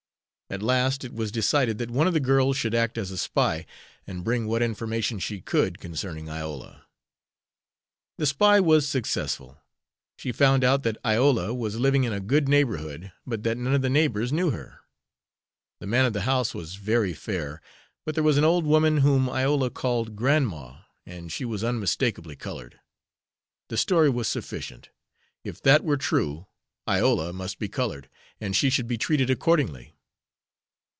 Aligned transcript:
At 0.53 0.61
last 0.61 1.05
it 1.05 1.13
was 1.13 1.31
decided 1.31 1.77
that 1.77 1.89
one 1.89 2.07
of 2.07 2.13
the 2.13 2.19
girls 2.19 2.57
should 2.57 2.75
act 2.75 2.97
as 2.97 3.09
a 3.09 3.17
spy, 3.17 3.65
and 4.05 4.21
bring 4.25 4.47
what 4.47 4.61
information 4.61 5.17
she 5.17 5.39
could 5.39 5.79
concerning 5.79 6.29
Iola. 6.29 6.87
The 8.17 8.25
spy 8.25 8.59
was 8.59 8.85
successful. 8.85 9.61
She 10.17 10.33
found 10.33 10.65
out 10.65 10.83
that 10.83 10.97
Iola 11.05 11.53
was 11.53 11.79
living 11.79 12.03
in 12.03 12.11
a 12.11 12.19
good 12.19 12.49
neighborhood, 12.49 13.13
but 13.25 13.43
that 13.43 13.57
none 13.57 13.73
of 13.73 13.81
the 13.81 13.89
neighbors 13.89 14.33
knew 14.33 14.49
her. 14.49 14.79
The 15.79 15.87
man 15.87 16.03
of 16.03 16.11
the 16.11 16.23
house 16.23 16.53
was 16.53 16.75
very 16.75 17.13
fair, 17.13 17.61
but 18.05 18.15
there 18.15 18.21
was 18.21 18.37
an 18.37 18.43
old 18.43 18.65
woman 18.65 18.97
whom 18.97 19.29
Iola 19.29 19.69
called 19.69 20.17
"Grandma," 20.17 20.79
and 21.05 21.31
she 21.31 21.45
was 21.45 21.63
unmistakably 21.63 22.35
colored. 22.35 22.77
The 23.69 23.77
story 23.77 24.09
was 24.09 24.27
sufficient. 24.27 24.89
If 25.45 25.61
that 25.63 25.85
were 25.85 25.95
true, 25.95 26.47
Iola 26.89 27.31
must 27.31 27.57
be 27.57 27.69
colored, 27.69 28.09
and 28.41 28.53
she 28.53 28.69
should 28.69 28.87
be 28.89 28.97
treated 28.97 29.29
accordingly. 29.29 29.95